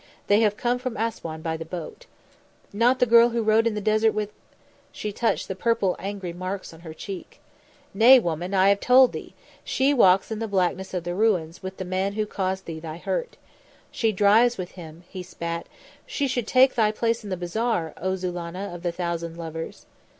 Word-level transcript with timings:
They 0.25 0.39
have 0.39 0.57
come 0.57 0.79
from 0.79 0.97
Assouan 0.97 1.43
by 1.43 1.57
the 1.57 1.63
boat." 1.63 2.07
"Not 2.73 2.97
the 2.97 3.05
girl 3.05 3.29
who 3.29 3.43
rode 3.43 3.67
in 3.67 3.75
the 3.75 3.79
desert 3.79 4.13
with" 4.13 4.31
She 4.91 5.11
touched 5.11 5.47
the 5.47 5.53
purple 5.53 5.95
angry 5.99 6.33
marks 6.33 6.73
on 6.73 6.79
her 6.79 6.91
cheek. 6.95 7.39
"Nay, 7.93 8.17
woman; 8.17 8.55
I 8.55 8.69
have 8.69 8.79
told 8.79 9.11
thee, 9.11 9.35
she 9.63 9.93
walks 9.93 10.31
in 10.31 10.39
the 10.39 10.47
blackness 10.47 10.95
of 10.95 11.03
the 11.03 11.13
ruins, 11.13 11.61
with 11.61 11.77
the 11.77 11.85
man 11.85 12.13
who 12.13 12.25
caused 12.25 12.65
thee 12.65 12.79
thy 12.79 12.97
hurt. 12.97 13.37
She 13.91 14.11
drives 14.11 14.57
with 14.57 14.71
him," 14.71 15.03
he 15.07 15.21
spat, 15.21 15.67
"she 16.07 16.27
should 16.27 16.47
take 16.47 16.73
thy 16.73 16.91
place 16.91 17.23
in 17.23 17.29
the 17.29 17.37
bazaar, 17.37 17.93
O 17.97 18.15
Zulannah 18.15 18.73
of 18.73 18.81
the 18.81 18.91
thousand 18.91 19.37
lovers." 19.37 19.85